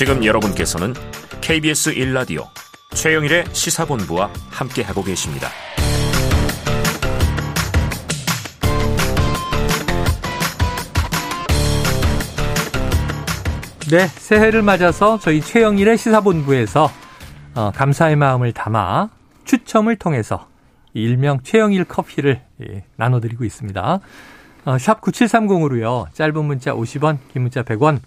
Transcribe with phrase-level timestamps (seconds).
[0.00, 0.94] 지금 여러분께서는
[1.42, 2.46] KBS 1라디오
[2.94, 5.48] 최영일의 시사본부와 함께하고 계십니다.
[13.90, 16.90] 네, 새해를 맞아서 저희 최영일의 시사본부에서
[17.56, 19.10] 어, 감사의 마음을 담아
[19.44, 20.48] 추첨을 통해서
[20.94, 24.00] 일명 최영일 커피를 예, 나눠드리고 있습니다.
[24.64, 26.10] 어, 샵 9730으로요.
[26.14, 28.00] 짧은 문자 50원, 긴 문자 100원,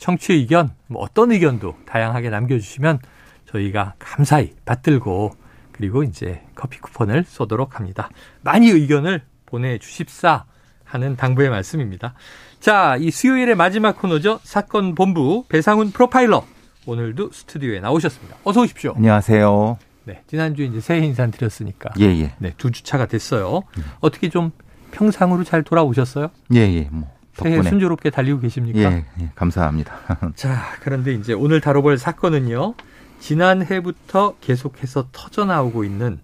[0.00, 2.98] 청취 의견, 뭐 어떤 의견도 다양하게 남겨주시면
[3.46, 5.32] 저희가 감사히 받들고
[5.72, 8.10] 그리고 이제 커피 쿠폰을 쏘도록 합니다.
[8.40, 10.44] 많이 의견을 보내주십사
[10.84, 12.14] 하는 당부의 말씀입니다.
[12.58, 14.40] 자, 이 수요일의 마지막 코너죠.
[14.42, 16.44] 사건 본부 배상훈 프로파일러.
[16.86, 18.38] 오늘도 스튜디오에 나오셨습니다.
[18.42, 18.94] 어서 오십시오.
[18.96, 19.78] 안녕하세요.
[20.04, 21.90] 네, 지난주에 이제 새해 인사 드렸으니까.
[22.00, 22.34] 예, 예.
[22.38, 23.62] 네, 두 주차가 됐어요.
[24.00, 24.50] 어떻게 좀
[24.92, 26.30] 평상으로 잘 돌아오셨어요?
[26.54, 26.88] 예, 예.
[26.90, 28.78] 뭐 덕분에 순조롭게 달리고 계십니까?
[28.80, 29.94] 예, 예, 감사합니다.
[30.36, 32.74] 자, 그런데 이제 오늘 다뤄볼 사건은요.
[33.20, 36.20] 지난해부터 계속해서 터져 나오고 있는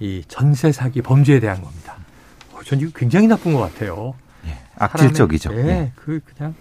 [0.00, 1.96] 이 전세 사기 범죄에 대한 겁니다.
[2.52, 4.14] 어, 전 이거 굉장히 나쁜 것 같아요.
[4.46, 5.52] 예, 악질적이죠.
[5.54, 5.92] 예, 예.
[5.94, 6.54] 그 그냥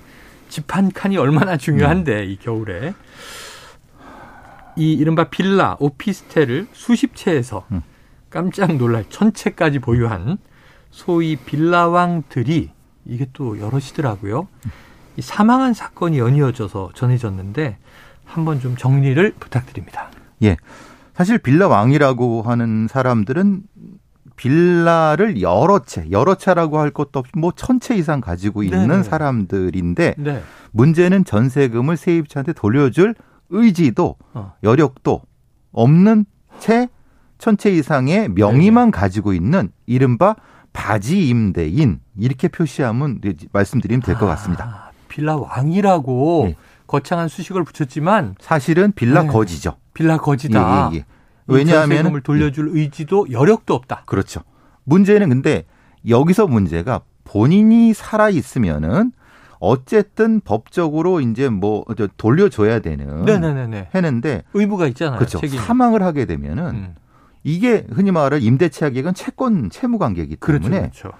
[0.50, 2.94] 집 한 칸이 얼마나 중요한데 이 겨울에
[4.78, 7.81] 이 이른바 빌라 오피스텔을 수십 채에서 음.
[8.30, 10.38] 깜짝 놀랄 천 채까지 보유한
[10.92, 12.72] 소위 빌라왕들이
[13.06, 14.48] 이게 또 여럿이더라고요.
[15.17, 17.78] 이 사망한 사건이 연이어져서 전해졌는데
[18.25, 20.09] 한번 좀 정리를 부탁드립니다.
[20.44, 20.58] 예.
[21.14, 23.62] 사실 빌라 왕이라고 하는 사람들은
[24.36, 29.03] 빌라를 여러 채, 여러 채라고 할 것도 없이 뭐 천 채 이상 가지고 있는 네네.
[29.03, 30.44] 사람들인데 네.
[30.72, 33.16] 문제는 전세금을 세입자한테 돌려줄
[33.50, 34.53] 의지도 어.
[34.64, 35.22] 여력도
[35.72, 36.25] 없는
[36.59, 36.90] 채
[37.38, 40.36] 천채 이상의 명의만 가지고 있는 이른바
[40.76, 44.66] 바지 임대인 이렇게 표시하면 말씀드리면 될 것 같습니다.
[44.66, 46.56] 아, 빌라 왕이라고 예.
[46.86, 49.30] 거창한 수식을 붙였지만 사실은 빌라 네.
[49.30, 49.78] 거지죠.
[49.94, 50.90] 빌라 거지다.
[50.91, 51.06] 예, 예, 예.
[51.47, 54.03] 왜냐하면 왜냐하면 을 돌려줄 의지도 여력도 없다.
[54.06, 54.41] 그렇죠.
[54.84, 55.63] 문제는 근데
[56.08, 59.12] 여기서 문제가 본인이 살아 있으면은
[59.59, 63.90] 어쨌든 법적으로 이제 뭐저 돌려줘야 되는 네네네네.
[63.96, 65.18] 했는데 의무가 있잖아요.
[65.18, 65.40] 그렇죠.
[65.40, 65.59] 책임이.
[65.62, 66.96] 사망을 하게 되면은 음.
[67.45, 70.63] 이게 흔히 말하는 임대차계획은 채권 채무 관계이기 그렇죠.
[70.63, 71.11] 때문에 그렇죠.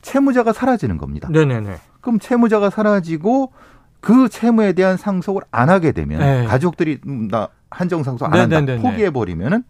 [0.00, 1.28] 채무자가 사라지는 겁니다.
[1.30, 1.76] 네네네.
[2.00, 3.52] 그럼 채무자가 사라지고
[4.00, 6.46] 그 채무에 대한 상속을 안 하게 되면 네.
[6.46, 8.82] 가족들이 음, 나 한정 상속 안 한다 네네네네.
[8.82, 9.62] 포기해 버리면은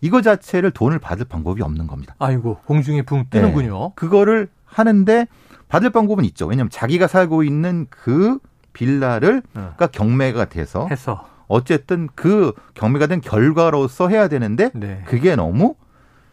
[0.00, 2.16] 이거 자체를 돈을 받을 방법이 없는 겁니다.
[2.18, 3.78] 아이고 공중에 붕 뜨는군요.
[3.78, 3.92] 네.
[3.94, 5.28] 그거를 하는데
[5.68, 6.46] 받을 방법은 있죠.
[6.46, 8.38] 왜냐하면 자기가 살고 있는 그
[8.72, 9.74] 빌라를 어.
[9.76, 11.24] 가 경매가 돼서 해서.
[11.52, 15.02] 어쨌든 그 경매가 된 결과로서 해야 되는데 네.
[15.04, 15.74] 그게 너무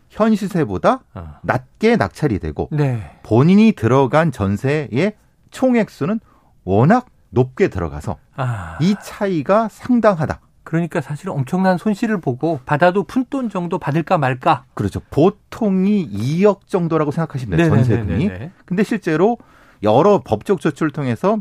[0.09, 1.35] 현 시세보다 어.
[1.43, 3.19] 낮게 낙찰이 되고 네.
[3.23, 5.15] 본인이 들어간 전세의
[5.51, 6.21] 총액수는
[6.63, 8.77] 워낙 높게 들어가서 아.
[8.79, 10.39] 이 차이가 상당하다.
[10.63, 14.63] 그러니까 사실 엄청난 손실을 보고 받아도 푼돈 정도 받을까 말까.
[14.73, 15.01] 그렇죠.
[15.09, 17.69] 보통이 2억 정도라고 생각하시면 돼요.
[17.69, 18.05] 네네네네네.
[18.05, 18.51] 전세금이.
[18.65, 19.37] 근데 실제로
[19.83, 21.39] 여러 법적 조치를 통해서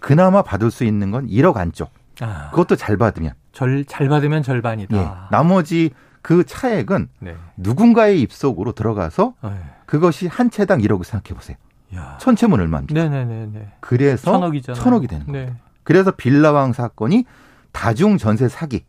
[0.00, 1.99] 그나마 받을 수 있는 건 1억 안쪽.
[2.20, 2.50] 아.
[2.50, 3.32] 그것도 잘 받으면.
[3.52, 4.96] 절, 잘 받으면 절반이다.
[4.96, 5.08] 예.
[5.30, 5.90] 나머지
[6.22, 7.36] 그 차액은 네.
[7.56, 9.50] 누군가의 입속으로 들어가서 네.
[9.86, 11.56] 그것이 한 채당 1억을 생각해 보세요.
[11.94, 12.16] 야.
[12.20, 12.94] 천채면 얼마입니까?
[12.94, 13.72] 네네네네.
[13.80, 14.82] 그래서 천억이잖아요.
[14.82, 15.26] 천억이 되는.
[15.28, 15.54] 네.
[15.82, 17.24] 그래서 빌라왕 사건이
[17.72, 18.84] 다중 전세 사기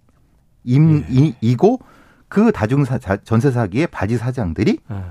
[0.64, 1.06] 임, 예.
[1.10, 1.80] 이, 이고
[2.28, 5.04] 그 다중 사- 전세 사기의 바지 사장들이 네.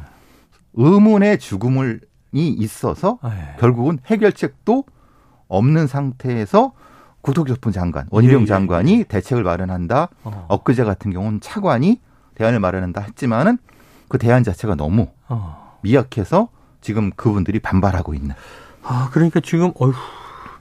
[0.74, 2.00] 의문의 죽음을
[2.32, 3.56] 이 있어서 네.
[3.58, 4.84] 결국은 해결책도
[5.48, 6.72] 없는 상태에서
[7.22, 10.08] 국토교통부 장관 원희룡 예, 예, 장관이 대책을 마련한다.
[10.24, 10.46] 어.
[10.48, 12.00] 엊그제 같은 경우는 차관이
[12.34, 13.58] 대안을 마련한다 했지만은
[14.08, 15.78] 그 대안 자체가 너무 어.
[15.82, 16.48] 미약해서
[16.80, 18.34] 지금 그분들이 반발하고 있는.
[18.82, 19.92] 아, 그러니까 지금, 어휴,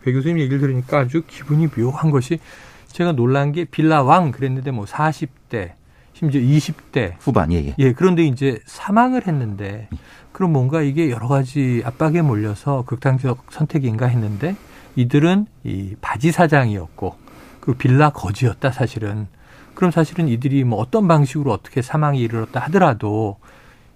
[0.03, 2.39] 배 교수님 얘기를 들으니까 아주 기분이 묘한 것이
[2.87, 5.73] 제가 놀란 게 빌라왕 그랬는데 뭐 40대,
[6.13, 7.13] 심지어 20대.
[7.19, 7.75] 후반 예 예.
[7.79, 9.87] 예, 그런데 이제 사망을 했는데
[10.33, 14.55] 그럼 뭔가 이게 여러 가지 압박에 몰려서 극단적 선택인가 했는데
[14.95, 17.15] 이들은 이 바지 사장이었고
[17.59, 19.27] 그 빌라 거지였다 사실은.
[19.73, 23.37] 그럼 사실은 이들이 뭐 어떤 방식으로 어떻게 사망에 이르렀다 하더라도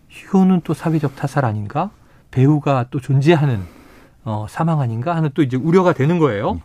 [0.10, 1.92] 이거는 또 사회적 타살 아닌가?
[2.32, 3.62] 배우가 또 존재하는
[4.24, 6.62] 어, 사망 아닌가 하는 또 이제 우려가 되는 거예요.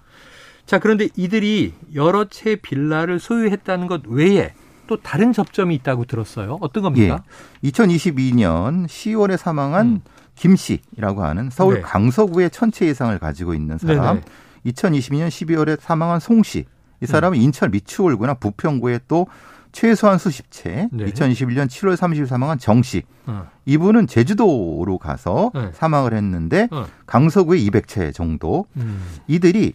[0.67, 4.53] 자, 그런데 이들이 여러 채 빌라를 소유했다는 것 외에
[4.87, 6.59] 또 다른 접점이 있다고 들었어요.
[6.61, 7.23] 어떤 겁니까?
[7.65, 7.71] 예.
[7.71, 10.01] 2022년 10월에 사망한 음.
[10.39, 11.81] 김 씨라고 하는 서울 네.
[11.81, 14.21] 강서구의 천채 이상을 가지고 있는 사람.
[14.21, 14.73] 네네.
[14.73, 16.65] 2022년 12월에 사망한 송 씨.
[17.01, 19.27] 이 사람은 인천 미추홀구나 부평구에 또
[19.73, 20.89] 최소한 수십 채.
[20.93, 21.07] 네.
[21.07, 23.03] 2021년 7월 30일 사망한 정 씨.
[23.27, 23.49] 어.
[23.67, 25.71] 이분은 제주도로 가서 네.
[25.75, 26.87] 사망을 했는데 어.
[27.07, 28.67] 강서구에 200채 정도.
[28.77, 29.03] 음.
[29.27, 29.75] 이들이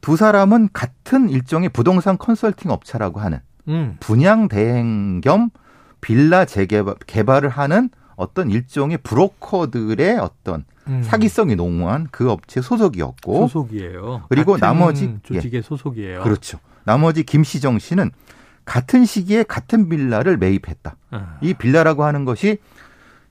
[0.00, 3.96] 두 사람은 같은 일종의 부동산 컨설팅 업체라고 하는 음.
[3.98, 5.50] 분양 대행 겸
[6.00, 7.90] 빌라 재개발 개발을 하는
[8.20, 11.02] 어떤 일종의 브로커들의 어떤 음.
[11.02, 14.24] 사기성이 농후한 그 업체 소속이었고 소속이에요.
[14.28, 16.22] 그리고 나머지- 조직의 소속이에요.
[16.22, 16.58] 그렇죠.
[16.84, 18.10] 나머지 김시정 씨는
[18.64, 20.96] 같은 시기에 같은 빌라를 매입했다.
[21.10, 21.38] 아.
[21.40, 22.58] 이 빌라라고 하는 것이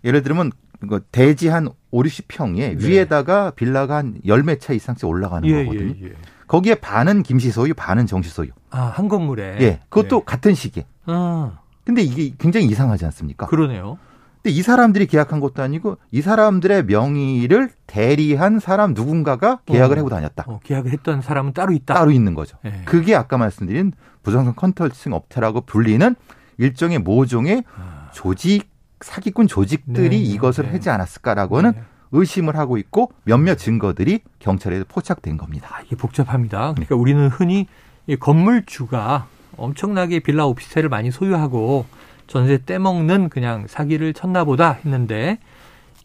[0.04, 0.52] 예를 들면
[0.88, 2.76] 그 대지 한 5, 60평에 네.
[2.80, 5.94] 위에다가 빌라가 한열매차 이상씩 올라가는 예, 거거든요.
[6.02, 6.14] 예, 예.
[6.48, 8.50] 거기에 반은 김씨 소유, 반은 정씨 소유.
[8.72, 9.58] 아, 한 건물에.
[9.62, 9.80] 예.
[9.90, 10.24] 그것도 네.
[10.26, 10.86] 같은 시기에.
[11.06, 13.48] 아, 근데 이게 굉장히 이상하지 않습니까?
[13.48, 13.98] 그러네요.
[14.42, 20.00] 근데 이 사람들이 계약한 것도 아니고 이 사람들의 명의를 대리한 사람 누군가가 계약을 어.
[20.00, 20.46] 하고 다녔다.
[20.48, 21.94] 어, 계약을 했던 사람은 따로 있다.
[21.94, 22.58] 따로 있는 거죠.
[22.66, 22.82] 예.
[22.86, 23.92] 그게 아까 말씀드린
[24.24, 26.16] 부동산 컨설팅 업체라고 불리는
[26.58, 28.10] 일종의 모종의 아.
[28.14, 28.70] 조직
[29.02, 30.72] 사기꾼 조직들이 네, 이것을 네.
[30.72, 31.84] 하지 않았을까라고는 네.
[32.12, 35.70] 의심을 하고 있고 몇몇 증거들이 경찰에 포착된 겁니다.
[35.72, 36.74] 아, 이게 복잡합니다.
[36.74, 37.68] 그러니까 우리는 흔히
[38.08, 39.28] 이 건물주가
[39.58, 41.86] 엄청나게 빌라 오피스텔을 많이 소유하고
[42.30, 45.40] 전세 떼먹는 그냥 사기를 쳤나 보다 했는데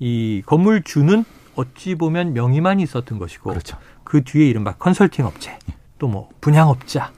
[0.01, 1.25] 이 건물 주는
[1.55, 3.77] 어찌 보면 명의만 있었던 것이고 그렇죠.
[4.03, 5.59] 그 뒤에 이른바 컨설팅 업체
[5.99, 7.13] 또뭐 분양업자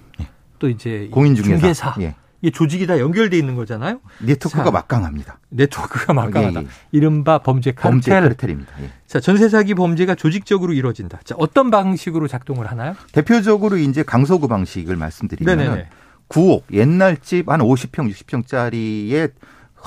[0.58, 1.58] 또 이제 공인중개사.
[1.58, 2.16] 중개사 예.
[2.42, 4.00] 이 조직이 다 연결돼 있는 거잖아요.
[4.18, 5.38] 네트워크가 자, 막강합니다.
[5.50, 6.60] 네트워크가 막강하다.
[6.60, 6.68] 예, 예.
[6.92, 7.90] 이른바 범죄 카르텔.
[7.90, 8.72] 범죄 카르텔입니다.
[8.82, 8.90] 예.
[9.06, 11.20] 자, 전세 사기 범죄가 조직적으로 이루어진다.
[11.24, 12.94] 자, 어떤 방식으로 작동을 하나요?
[13.12, 15.86] 대표적으로 이제 강서구 방식을 말씀드리면
[16.28, 19.32] 9억 옛날 집 한 50평, 60평짜리의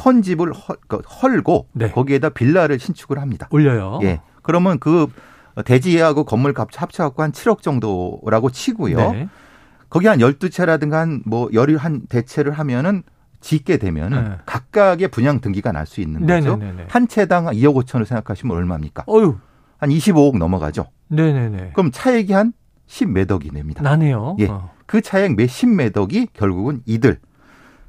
[0.06, 1.91] 헌 집을 헐, 그 헐고 네.
[1.91, 3.47] 거기에다 빌라를 신축을 합니다.
[3.51, 4.00] 올려요.
[4.03, 4.21] 예.
[4.41, 5.07] 그러면 그
[5.65, 9.12] 대지하고 건물 값 합쳐갖고 한 7억 정도라고 치고요.
[9.12, 9.30] 네.
[9.89, 13.03] 거기 한 12채라든가 한뭐 열이 한 대체를 하면은
[13.42, 14.35] 짓게 되면은 네.
[14.45, 16.57] 각각의 분양 등기가 날 수 있는 거죠.
[16.57, 16.88] 네네네네.
[16.89, 19.06] 한 채당 2억 5천을 생각하시면 얼마입니까?
[19.09, 19.38] 어유.
[19.77, 20.85] 한 25억 넘어가죠.
[21.07, 21.71] 네네네.
[21.74, 22.53] 그럼 차액이 한
[22.88, 23.81] 10몇 억이 됩니다.
[23.81, 24.35] 나네요.
[24.39, 24.47] 예.
[24.47, 24.71] 어.
[24.89, 27.19] 그 차액 몇십 몇 억이 결국은 이들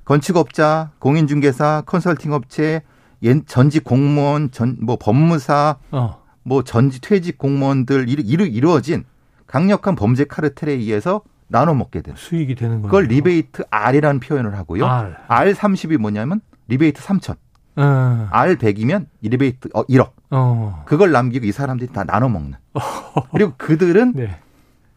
[0.05, 2.82] 건축업자, 공인중개사, 컨설팅업체,
[3.25, 6.23] 연- 전직 공무원, 전 뭐 법무사, 어.
[6.43, 9.05] 뭐 전직 퇴직 공무원들 이루, 이루 이루어진
[9.47, 12.19] 강력한 범죄 카르텔에 의해서 나눠 먹게 되는.
[12.19, 12.88] 수익이 되는 거예요.
[12.88, 14.85] 그걸 리베이트 R이라는 표현을 하고요.
[14.85, 15.14] R.
[15.55, 17.37] R30이 뭐냐면 리베이트 3천.
[17.76, 18.29] 어.
[18.31, 20.11] R100이면 리베이트 어, 1억.
[20.32, 20.82] 어.
[20.85, 22.58] 그걸 남기고 이 사람들이 다 나눠 먹는.
[23.32, 24.37] 그리고 그들은 네.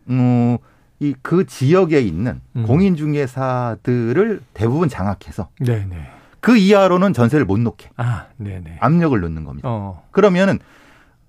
[0.09, 0.57] 음,
[1.03, 2.65] 이 그 지역에 있는 음.
[2.65, 6.09] 공인중개사들을 대부분 장악해서 네네.
[6.39, 8.77] 그 이하로는 전세를 못 놓게 아, 네네.
[8.79, 9.67] 압력을 넣는 겁니다.
[9.69, 10.03] 어.
[10.11, 10.59] 그러면은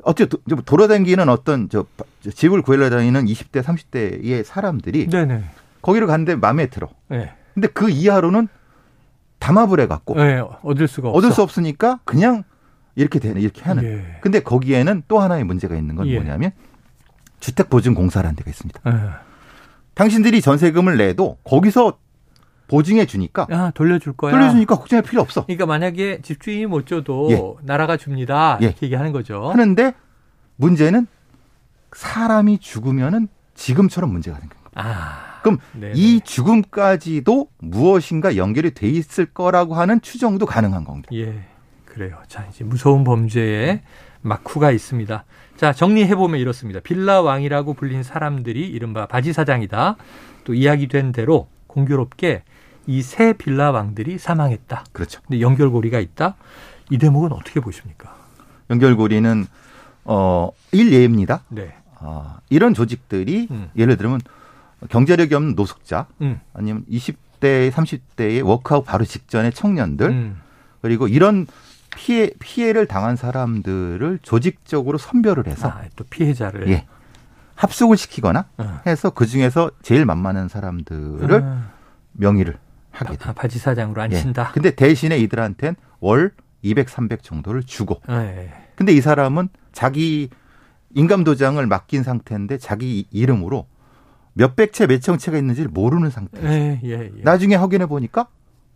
[0.03, 0.26] 어째
[0.67, 1.87] 돌아다니는 어떤 저,
[2.21, 5.44] 저 집을 구하려 다니는 20대 30대의 사람들이 네네.
[5.82, 6.88] 거기를 갔는데 마음에 들어.
[7.09, 7.32] 네.
[7.55, 8.49] 근데 그 이하로는
[9.38, 10.43] 담합을 해갖고 네.
[10.62, 11.19] 얻을 수가 없어.
[11.19, 12.44] 얻을 수 없으니까 그냥
[12.97, 13.85] 이렇게 되는 이렇게 하는.
[13.85, 14.19] 예.
[14.20, 16.17] 근데 거기에는 또 하나의 문제가 있는 건 예.
[16.17, 16.53] 뭐냐면
[17.41, 18.81] 주택 보증 공사라는 데가 있습니다.
[18.87, 19.33] 예.
[19.94, 21.99] 당신들이 전세금을 내도 거기서
[22.67, 24.32] 보증해 주니까 아, 돌려줄 거야.
[24.32, 25.44] 돌려주니까 걱정할 필요 없어.
[25.44, 27.67] 그러니까 만약에 집주인이 못 줘도 예.
[27.67, 28.58] 나라가 줍니다.
[28.62, 28.67] 예.
[28.67, 29.50] 이렇게 얘기하는 거죠.
[29.50, 29.93] 하는데
[30.56, 31.06] 문제는
[31.93, 34.88] 사람이 죽으면은 지금처럼 문제가 생긴 거예요.
[34.88, 35.41] 아.
[35.43, 35.93] 그럼 네네.
[35.94, 41.08] 이 죽음까지도 무엇인가 연결이 돼 있을 거라고 하는 추정도 가능한 겁니다.
[41.12, 41.44] 예.
[41.94, 42.19] 그래요.
[42.26, 43.81] 자, 이제 무서운 범죄에
[44.23, 45.25] 막후가 있습니다.
[45.56, 46.81] 자, 정리해보면 이렇습니다.
[46.81, 49.96] 빌라 왕이라고 불린 사람들이 이른바 바지 사장이다.
[50.43, 52.43] 또 이야기된 대로 공교롭게
[52.86, 54.84] 이 세 빌라 왕들이 사망했다.
[54.93, 55.20] 그렇죠.
[55.22, 56.34] 근데 연결고리가 있다.
[56.91, 58.15] 이 대목은 어떻게 보십니까?
[58.70, 59.46] 연결고리는
[60.05, 61.44] 어 일예입니다.
[61.48, 61.74] 네.
[62.01, 63.70] 아, 이런 조직들이 음.
[63.77, 64.20] 예를 들면
[64.91, 66.41] 경제력이 없는 노숙자 음.
[66.53, 70.41] 아니면 20대, 30대의 워크아웃 바로 직전의 청년들 음.
[70.82, 71.46] 그리고 이런
[71.94, 76.69] 피해 피해를 당한 사람들을 조직적으로 선별을 해서 아, 또 피해자를.
[76.69, 76.86] 예.
[77.55, 78.81] 합숙을 시키거나 어.
[78.86, 81.70] 해서 그 중에서 제일 만만한 사람들을 아,
[82.13, 82.58] 명의를
[82.91, 83.34] 하게 바, 돼.
[83.34, 84.05] 바지 사장으로 예.
[84.05, 84.53] 앉힌다.
[84.53, 86.32] 근데 대신에 이들한텐 월
[86.63, 88.01] 200, 300 정도를 주고.
[88.08, 88.53] 예.
[88.74, 90.31] 근데 이 사람은 자기
[90.94, 93.67] 인감 도장을 맡긴 상태인데 자기 이름으로
[94.32, 96.43] 몇백 채, 몇천 채가 있는지를 모르는 상태.
[96.43, 97.22] 예, 예, 예.
[97.22, 98.27] 나중에 확인해 보니까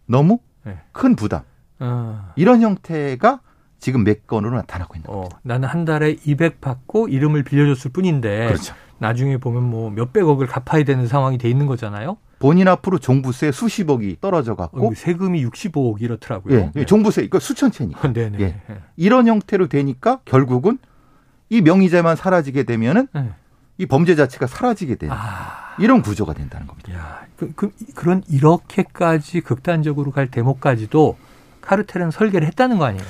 [0.07, 0.79] 너무 예.
[0.93, 1.43] 큰 부담.
[1.81, 2.33] 어.
[2.37, 3.41] 이런 형태가
[3.79, 5.09] 지금 몇 건으로 나타나고 있는.
[5.11, 8.75] 어, 나는 한 달에 200 받고 이름을 빌려줬을 뿐인데 그렇죠.
[8.99, 12.19] 나중에 보면 뭐 몇백억을 갚아야 되는 상황이 돼 있는 거잖아요.
[12.41, 16.73] 본인 앞으로 종부세 수십억이 떨어져 갖고 어, 세금이 65억 이렇더라고요.
[16.77, 18.11] 예, 종부세 이거 수천 채니까.
[18.13, 18.39] 네네.
[18.41, 18.61] 예.
[18.97, 20.79] 이런 형태로 되니까 결국은
[21.49, 23.31] 이 명의자만 사라지게 되면은 예.
[23.79, 26.93] 이 범죄 자체가 사라지게 되는 아, 이런 구조가 된다는 겁니다.
[26.95, 31.17] 야, 그, 그, 그런 이렇게까지 극단적으로 갈 대목까지도
[31.69, 33.05] 카르텔은 설계를 했다는 거 아니에요?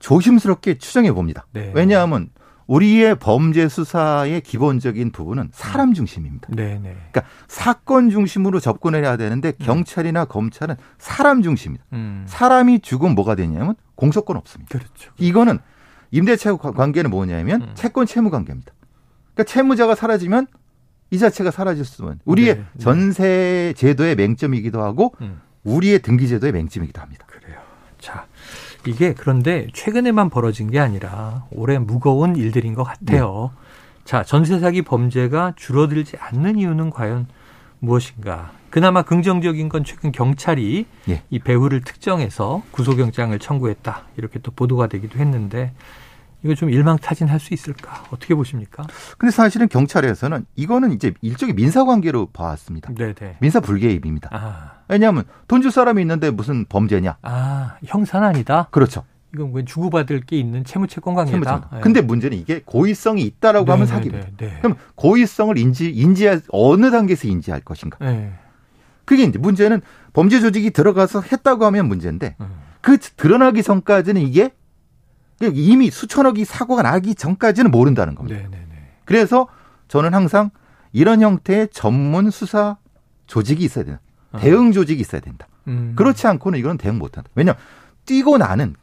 [0.00, 1.46] 조심스럽게 추정해 봅니다.
[1.52, 1.70] 네.
[1.72, 2.30] 왜냐하면
[2.66, 6.48] 우리의 범죄 수사의 기본적인 부분은 사람 중심입니다.
[6.50, 6.96] 네, 네.
[7.12, 11.84] 그러니까 사건 중심으로 접근을 해야 되는데 경찰이나 검찰은 사람 중심입니다.
[11.92, 12.24] 음.
[12.26, 14.76] 사람이 죽으면 뭐가 되냐면 공소권 없습니다.
[14.76, 15.12] 그렇죠.
[15.18, 15.60] 이거는
[16.10, 17.70] 임대차 관계는 뭐냐면 음.
[17.74, 18.72] 채권 채무 관계입니다.
[19.34, 20.48] 그러니까 채무자가 사라지면
[21.12, 22.82] 이 자체가 사라질 수는 우리의 네, 네.
[22.82, 25.40] 전세 제도의 맹점이기도 하고 음.
[25.62, 27.25] 우리의 등기 제도의 맹점이기도 합니다.
[28.86, 33.50] 이게 그런데 최근에만 벌어진 게 아니라 올해 무거운 일들인 것 같아요.
[34.04, 37.26] 자, 전세 사기 범죄가 줄어들지 않는 이유는 과연
[37.80, 38.52] 무엇인가?
[38.70, 41.22] 그나마 긍정적인 건 최근 경찰이 예.
[41.30, 44.02] 이 배우를 특정해서 구속영장을 청구했다.
[44.16, 45.72] 이렇게 또 보도가 되기도 했는데
[46.42, 48.04] 이거 좀 일망타진할 수 있을까?
[48.10, 48.84] 어떻게 보십니까?
[49.18, 52.92] 근데 사실은 경찰에서는 이거는 이제 일종의 민사 관계로 봐왔습니다.
[52.96, 53.36] 네, 네.
[53.40, 54.30] 민사 불개입입니다.
[54.32, 57.16] 아, 왜냐하면 돈 줄 사람이 있는데 무슨 범죄냐?
[57.22, 58.68] 아, 형사는 아니다.
[58.70, 59.04] 그렇죠.
[59.34, 61.36] 이건 왜 주고받을 게 있는 채무채권 관계다.
[61.36, 61.80] 채무자.
[61.82, 64.26] 근데 문제는 이게 고의성이 있다라고 하면 네, 사기입니다.
[64.36, 64.58] 네, 네.
[64.60, 67.98] 그럼 고의성을 인지 인지할 어느 단계에서 인지할 것인가?
[68.00, 68.32] 네.
[69.04, 72.46] 그게 이제 문제는 범죄 조직이 들어가서 했다고 하면 문제인데 음.
[72.80, 74.52] 그 드러나기 전까지는 이게
[75.40, 78.38] 이미 수천억이 사고가 나기 전까지는 모른다는 겁니다.
[78.38, 78.90] 네, 네, 네.
[79.04, 79.48] 그래서
[79.88, 80.50] 저는 항상
[80.92, 82.76] 이런 형태의 전문 수사
[83.26, 84.00] 조직이 있어야 된다.
[84.32, 84.38] 아.
[84.38, 85.46] 대응 조직이 있어야 된다.
[85.68, 85.92] 음.
[85.96, 87.28] 그렇지 않고는 이건 대응 못한다.
[87.34, 87.60] 왜냐하면
[88.06, 88.74] 뛰고 나는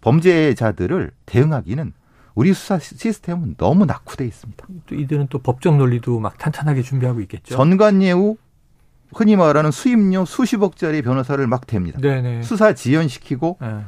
[0.00, 1.92] 범죄자들을 대응하기는
[2.34, 4.66] 우리 수사 시스템은 너무 낙후돼 있습니다.
[4.86, 7.56] 또 이들은 또 법적 논리도 막 탄탄하게 준비하고 있겠죠.
[7.56, 8.36] 전관예우
[9.14, 12.00] 흔히 말하는 수임료 수십억짜리 변호사를 막 댑니다.
[12.00, 12.42] 네네.
[12.42, 13.80] 수사 지연시키고 네.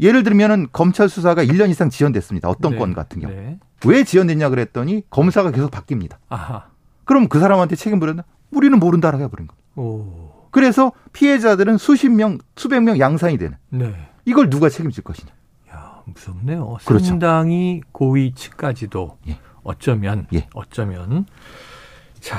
[0.00, 2.48] 예를 들면은 검찰 수사가 1년 이상 지연됐습니다.
[2.48, 2.78] 어떤 네.
[2.78, 3.32] 건 같은 경우.
[3.32, 3.58] 네.
[3.86, 6.16] 왜 지연됐냐 그랬더니 검사가 계속 바뀝니다.
[6.28, 6.66] 아하.
[7.04, 8.24] 그럼 그 사람한테 책임 물었나?
[8.50, 9.88] 우리는 모른다라고 해버린 거예요.
[9.88, 10.48] 오.
[10.50, 13.56] 그래서 피해자들은 수십 명, 수백 명 양산이 되는.
[13.70, 13.92] 네.
[14.24, 15.32] 이걸 누가 책임질 것이냐.
[15.72, 16.78] 야, 무섭네요.
[16.84, 17.04] 그렇죠.
[17.04, 19.38] 상당히 고위층까지도 예.
[19.64, 20.46] 어쩌면 예.
[20.54, 21.26] 어쩌면
[22.20, 22.38] 자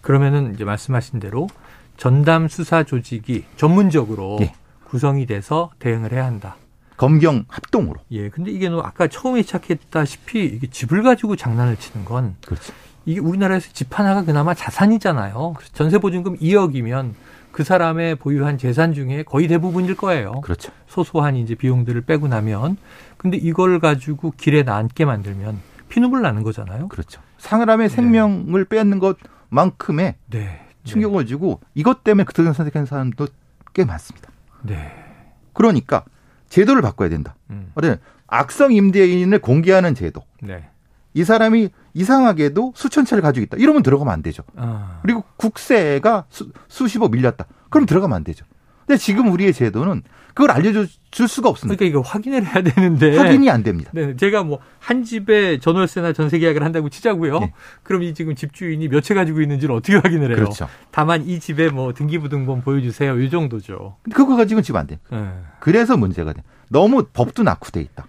[0.00, 1.48] 그러면은 이제 말씀하신 대로
[1.96, 4.52] 전담 수사 조직이 전문적으로 예.
[4.88, 6.56] 구성이 돼서 대응을 해야 한다.
[6.96, 8.00] 검경 합동으로.
[8.10, 8.28] 예.
[8.28, 12.72] 근데 이게 뭐 아까 처음에 시작했다시피 이게 집을 가지고 장난을 치는 건 그렇죠.
[13.06, 15.54] 이게 우리나라에서 집 하나가 그나마 자산이잖아요.
[15.56, 17.12] 그래서 전세 보증금 2억이면
[17.52, 20.40] 그 사람의 보유한 재산 중에 거의 대부분일 거예요.
[20.42, 20.72] 그렇죠.
[20.86, 22.76] 소소한 이제 비용들을 빼고 나면
[23.16, 26.88] 근데 이걸 가지고 길에 남게 만들면 피눈물 나는 거잖아요.
[26.88, 27.20] 그렇죠.
[27.38, 30.60] 사람의 생명을 뺏는 것만큼의 네.
[30.84, 33.28] 충격을 주고 이것 때문에 그들을 선택하는 사람도
[33.72, 34.30] 꽤 많습니다.
[34.62, 34.92] 네.
[35.52, 36.04] 그러니까
[36.48, 37.36] 제도를 바꿔야 된다.
[37.50, 37.72] 음.
[37.74, 40.22] 어떤 악성 임대인을 공개하는 제도.
[40.42, 40.68] 네.
[41.14, 43.56] 이 사람이 이상하게도 수천 채를 가지고 있다.
[43.56, 44.44] 이러면 들어가면 안 되죠.
[44.56, 45.00] 아.
[45.02, 47.46] 그리고 국세가 수, 수십억 밀렸다.
[47.70, 48.44] 그럼 들어가면 안 되죠.
[48.88, 50.02] 근데 지금 우리의 제도는
[50.32, 50.88] 그걸 알려줄
[51.28, 51.76] 수가 없습니다.
[51.76, 53.90] 그러니까 이거 확인을 해야 되는데 확인이 안 됩니다.
[53.94, 57.40] 네, 제가 뭐 한 집에 전월세나 전세 계약을 한다고 치자고요.
[57.40, 57.52] 네.
[57.82, 60.36] 그럼 이 지금 집주인이 몇 채 가지고 있는지를 어떻게 확인을 해요?
[60.36, 60.66] 그렇죠.
[60.90, 63.20] 다만 이 집에 뭐 등기부등본 보여주세요.
[63.20, 63.96] 이 정도죠.
[64.14, 64.98] 그거 가지고는 지금 안 돼.
[65.10, 65.28] 네.
[65.60, 66.42] 그래서 문제가 돼.
[66.70, 68.06] 너무 법도 낙후돼 있다.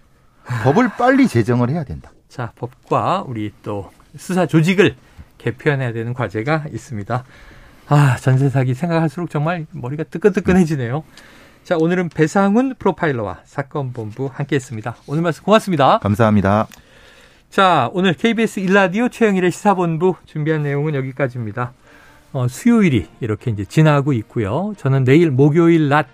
[0.64, 2.10] 법을 빨리 제정을 해야 된다.
[2.30, 4.96] 자, 법과 우리 또 수사 조직을
[5.36, 7.24] 개편해야 되는 과제가 있습니다.
[7.92, 11.02] 아, 전세 사기 생각할수록 정말 머리가 뜨끈뜨끈해지네요.
[11.64, 14.94] 자, 오늘은 배상훈 프로파일러와 사건 본부 함께 했습니다.
[15.08, 15.98] 오늘 말씀 고맙습니다.
[15.98, 16.68] 감사합니다.
[17.50, 21.72] 자, 오늘 KBS 일라디오 최영일의 시사본부 준비한 내용은 여기까지입니다.
[22.32, 24.72] 어, 수요일이 이렇게 이제 지나고 있고요.
[24.76, 26.06] 저는 내일 목요일 낮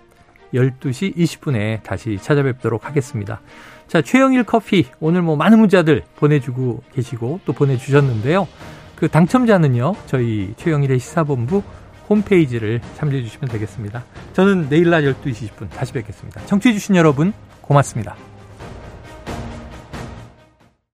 [0.55, 3.39] 12시 20분에 다시 찾아뵙도록 하겠습니다.
[3.87, 8.47] 자, 최영일 커피 오늘 뭐 많은 문자들 보내주고 계시고 또 보내주셨는데요.
[8.97, 11.61] 그 당첨자는요, 저희 최영일의 시사본부
[12.09, 14.03] 홈페이지를 참조해 주시면 되겠습니다.
[14.33, 16.45] 저는 내일 낮 12시 20분 다시 뵙겠습니다.
[16.45, 18.26] 청취해 주신 여러분 고맙습니다.